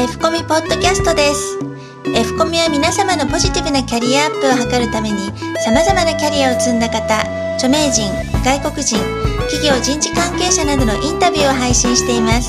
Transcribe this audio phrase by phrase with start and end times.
[0.00, 1.58] F コミポッドキャストです。
[2.16, 5.28] F コミは皆様のポジティブなキャリアアップを図るために
[5.60, 7.20] 様々なキャリアを積んだ方
[7.60, 8.08] 著名人
[8.40, 8.96] 外国人
[9.52, 12.48] 企業人事関係者などのインタビューを配信しています。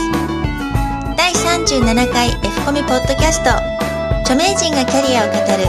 [1.18, 1.84] 第37
[2.14, 3.52] 回 F コミポッドキャスト。
[4.24, 5.68] 著名人がキャリアを語る。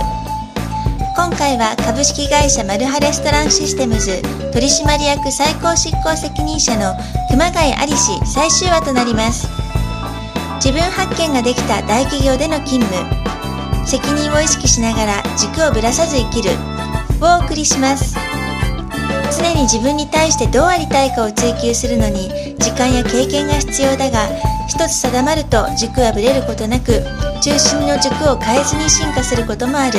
[1.17, 4.23] 今回は株式会社マルハレストランシステムズ
[4.53, 6.95] 取締役最高執行責任者の
[7.29, 9.62] 熊谷有氏最終話となります。
[10.63, 13.85] 自分発見ができた大企業での勤務。
[13.85, 16.51] 責任を意識しながら軸をぶらさず生きる。
[17.21, 18.15] をお送りします。
[19.37, 22.29] 常に自分に対してどうありたいかを追求するのに
[22.61, 24.29] 時間や経験が必要だが
[24.69, 27.03] 一つ定まると軸はぶれることなく
[27.43, 29.99] 中心の軸を変えずに進化することもある。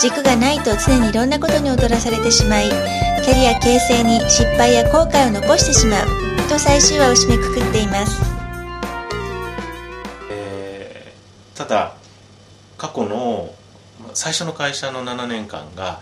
[0.00, 2.68] 軸がないと常にいろんなことに踊らされてしまい
[3.22, 6.06] キャリア形成に失敗や後悔を残してしまう。
[6.48, 8.20] と最終話を締めくくっています、
[11.60, 11.92] ただ
[12.78, 13.54] 過去の
[14.14, 16.00] 最初の会社の7年間が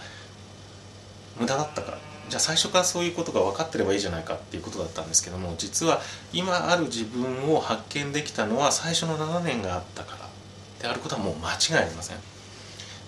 [1.37, 1.99] 無駄だったから。
[2.29, 10.29] じゃあ最初からそういうことが分かってればいいじゃないかっていうことだったんですけども実は今ある自分を発見できたのは最初の7年があったから。
[10.81, 12.19] であることはもう間違いありません。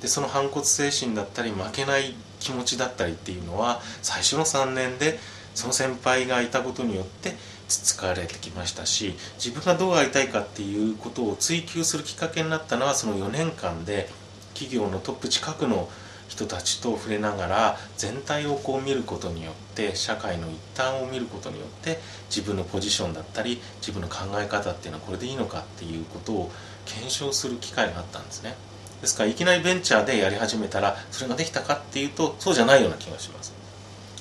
[0.01, 5.21] でその反骨精神だったり負けない気持ちだったりっていうのは最初の3年で
[5.55, 7.37] その先輩がいたことによって
[7.71, 14.09] つつかれてきましたし自分がどうありたいかっていうことを追求するきっかけになったのはその4年間で
[14.55, 15.89] 企業のトップ近くの
[16.29, 21.99] 人たちと触れながら全体をこう見ることによって社会の一端を見ることによって
[22.29, 26.51] 自分のポジションだったり自分の考え方っていうのはこれでいいのかっていうことを
[26.85, 28.55] 検証する機会があったんですね。
[29.01, 33.60] ですからいきなりベンチャーでやり始めたらそれができたかっていうとそうじゃないような気がします。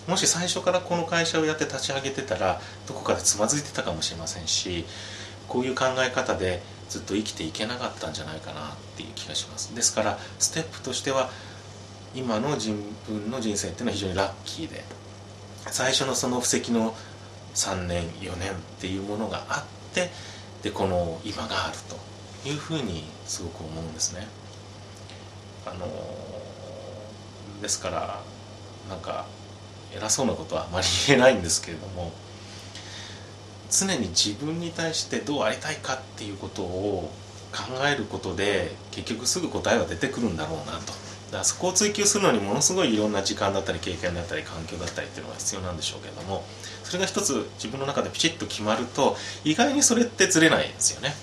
[0.09, 4.85] もし最初からこの会社をやって立ち上げてたらどこかでつまずいてたかもしれませんし
[5.47, 9.75] こういう考え方でずっと生きていけなかったんじゃないかなっていう気がします。
[9.75, 11.29] ですからステップとしては
[12.15, 12.71] 今の自
[13.07, 14.83] 分の人生っていうのは非常にラッキーで
[15.67, 16.95] 最初のその布石の
[17.53, 19.59] 3年4年っていうものがあ
[19.91, 20.09] って
[20.63, 21.77] でこの今がある
[22.43, 24.27] というふうにすごく思うんですね。
[25.67, 25.87] あの
[27.61, 28.21] ですから
[28.89, 29.25] なんか
[29.95, 32.11] 偉そうなことはあまり言えないんですけれども
[33.71, 37.11] 常に自分に対してどうありたいかっていうことを
[37.51, 40.93] 考えることで結局すぐ答えは出てくるんだろうなと。
[41.29, 46.43] だからそこを追求するのにものすごいいろんな時間だったり経験だったり環境だったりっていうのが必要なんでしょうけれども
[46.83, 51.13] それが一つ自分の中でピチッと決まると意外にそれってずれないですよね。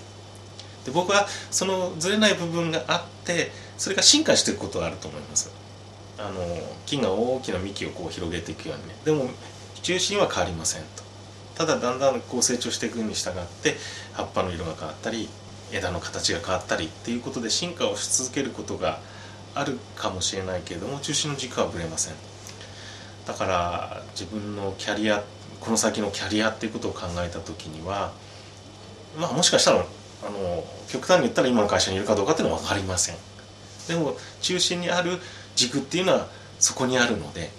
[0.85, 5.51] で僕はそのずれない部分があってそれが進化していくことがあると思います。
[6.19, 6.33] あの
[6.85, 8.95] 木が大きな幹をこう広げていくようにね。
[9.05, 9.29] でも
[9.81, 11.03] 中心は変わりませんと。
[11.55, 13.33] ただだんだんこう成長していくに従っ
[13.63, 13.75] て
[14.13, 15.27] 葉っぱの色が変わったり
[15.71, 18.99] 枝の形が変わったりっていうことで進化をし続けることが
[19.55, 22.13] あるかもしれないけれども中心の軸はぶれません。
[23.25, 25.23] だから自分のキャリア
[25.59, 28.13] この先のキャリアっていうことを考えた時には
[29.19, 33.15] まあもしかしたらあの極端に言ったら今の会社にいるかどうかっていうのは分かりません。
[33.87, 35.19] でも中心にある
[35.57, 36.27] 軸っていうのは
[36.59, 37.49] そこにあるので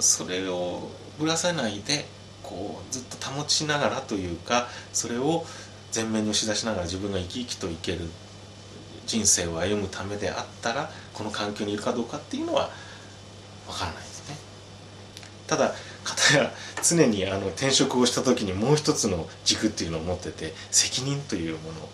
[0.00, 2.06] それをぶらさないで
[2.42, 5.44] こうずっと保ちながらというかそれを
[5.94, 8.00] 前面に押し出しながら自分が生き生きと生ける
[9.06, 12.70] 人生を歩むためであったらこの環境にいるかどうかっていうのは
[13.66, 14.36] 分からないですね。
[15.46, 15.74] ただ
[16.04, 16.52] 片や
[16.82, 21.88] 常にあの転職をした時にもう一つの軸っていうのを持ってて責任というもの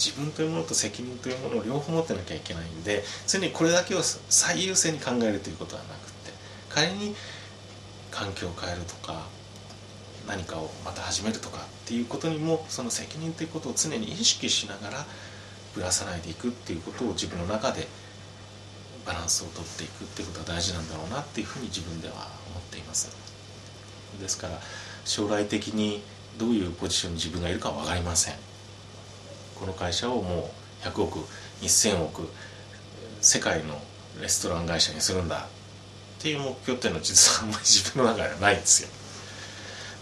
[0.00, 6.32] 自分というものと責任というものを両方持ってなきゃいけないんで常にこれだけを最優先に考えるということはなくって
[6.70, 7.14] 仮に
[8.10, 9.26] 環境を変えるとか
[10.26, 15.06] 何かをまた始めるとかっていうことにもその責任ということを常に意識しながら
[15.74, 17.86] ぶらさないでいくっていうことを自分の中で
[19.06, 23.10] バランスをとっていくっていうことが大事なんだろうなっていうふうに自分では思っています。
[24.20, 24.58] ですから
[25.04, 26.02] 将来的に
[26.38, 28.49] どういうポジションに自分がいるかは分かりません。
[29.60, 30.50] この会社をも
[30.84, 31.18] う100億
[31.60, 32.28] 1000億
[33.20, 33.78] 世界の
[34.20, 35.46] レストラン会社にするんだ
[36.20, 38.88] っていう目標っていうのは実はあんまり自分の中ではないんですよ。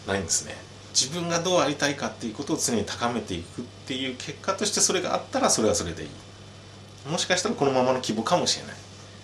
[0.06, 0.55] ないんですね。
[0.91, 6.09] 自分がどうありたいかっていうことを常に高めていくっていう結果としてそれがあったらそれはそれでいい。
[7.11, 8.77] もしかしたらこのままの規模かもしれない。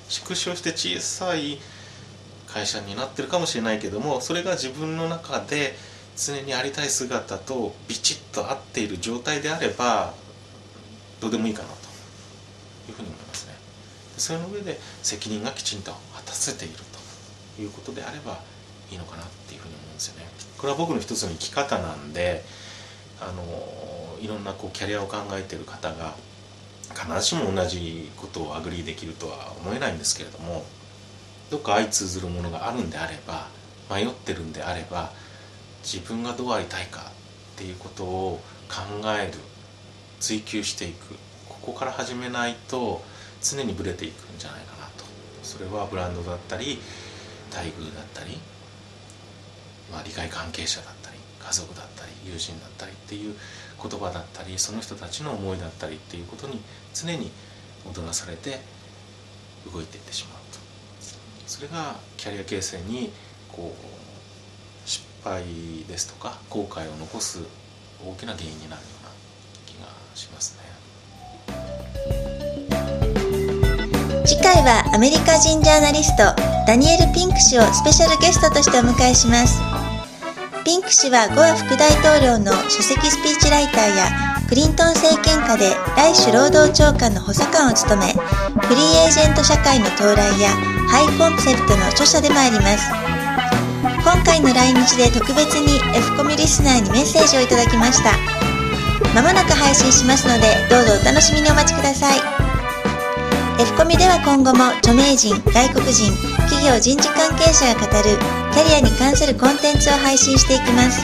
[0.09, 1.59] 縮小して小さい
[2.47, 5.75] 会社になってるかもしれないけどもそれが自分の中で
[6.17, 10.15] 常にありたい姿とビチッと合っている状態であれば
[11.25, 11.75] どうでもいいかなと
[12.91, 13.55] いうふうに思いますね。
[14.19, 16.75] それの上で責任がきちんと果たせている
[17.57, 18.41] ということであれば
[18.91, 20.27] いいのかなっていうふうに思うんですよね。
[20.59, 22.45] これは僕の一つの生き方なんで
[23.23, 26.15] あのいろんなこうキャリアを考えている方が
[26.91, 30.63] 必ずしも同じことを agree できるとは思えないんですけれども
[31.51, 33.49] どっか相通ずるものがあるんであれば
[33.91, 35.11] 迷ってるんであれば
[35.83, 37.01] 自分がどうありたいか
[37.55, 38.83] っていうことを考
[39.19, 39.39] える
[40.25, 41.17] 追求していく。
[41.47, 43.03] ここから始めないと
[43.43, 45.05] 常にブレていくんじゃないかなと。
[45.43, 46.79] それはブランドだったり
[47.51, 48.39] 待遇だったり、
[49.93, 53.35] まあ、利害関係者だったり家族だったり友人だったりっていう
[53.83, 56.59] 言葉だったりその人たちの思いだったりっていうことに
[56.95, 57.31] 常に
[57.85, 58.61] 踊らされて
[59.71, 60.59] 動いていってしまうと。
[61.47, 63.13] それがキャリア形成に
[63.53, 65.45] こう失敗
[65.87, 67.41] ですとか後悔を残す
[68.03, 69.04] 大きな原因になるよ
[70.17, 70.65] しますね。
[74.27, 76.25] 次回はアメリカ人ジャーナリスト
[76.67, 79.61] ダニエル・ピンク氏をスペシャルゲストとしてお迎えします。
[80.65, 84.09] ピンク氏はゴア副大統領の書籍スピーチライターや
[84.49, 88.17] クリントン政権下でライシュ労働長官の補佐官を務めフ
[88.75, 90.49] リーエージェント社会の到来や
[90.89, 92.89] ハイコンセプトの著者でもあります。
[94.03, 98.44] 今回の来日で特別に F コミリスナーにメッセージをいただきました。
[99.15, 102.19] まもなく配信しますのでどうぞお楽しみにお待ちください。
[103.63, 106.11] F コミでは今後も著名人外国人
[106.51, 108.19] 企業人事関係者が語る
[108.51, 110.99] キャリアに関するコンテンツを配信していきます。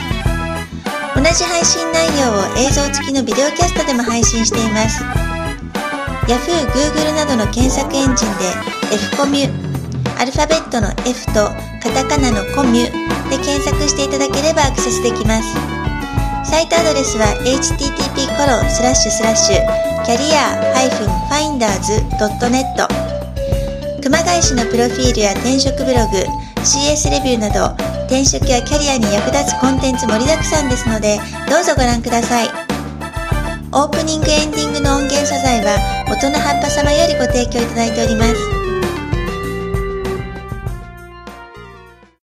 [1.15, 5.01] 同じ配信内容を映像付きのビデオキャストでも配信しています。
[6.27, 8.45] Yahoo、Google などの検索エンジンで
[8.91, 11.47] F コミュアルファベットの F と
[11.81, 15.90] カタカナのコミュで検索していただければアクセスできます。
[16.51, 19.55] サイトアドレスは http コロンスラッシュスラッシュ
[20.03, 20.59] キャリア
[21.31, 22.67] -finders.net
[24.03, 26.17] 熊谷市のプロフィールや転職ブログ
[26.59, 27.73] CS レビューなど
[28.07, 31.19] 転職やキャリアに役立つコンテンツ盛りだくさんですので
[31.49, 32.49] どうぞご覧ください。
[33.71, 35.79] オープニングエンディングの音源素材は
[36.11, 38.60] 音の葉っぱ様よりご提供いただいております。